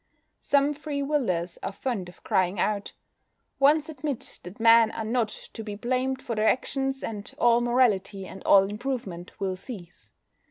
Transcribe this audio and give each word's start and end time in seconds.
Some 0.39 0.73
Free 0.73 1.03
Willers 1.03 1.59
are 1.61 1.71
fond 1.71 2.09
of 2.09 2.23
crying 2.23 2.59
out: 2.59 2.93
"Once 3.59 3.87
admit 3.87 4.39
that 4.41 4.59
men 4.59 4.89
are 4.89 5.05
not 5.05 5.27
to 5.53 5.63
be 5.63 5.75
blamed 5.75 6.23
for 6.23 6.33
their 6.33 6.47
actions, 6.47 7.03
and 7.03 7.31
all 7.37 7.61
morality 7.61 8.25
and 8.25 8.41
all 8.43 8.63
improvement 8.63 9.39
will 9.39 9.55
cease." 9.55 10.09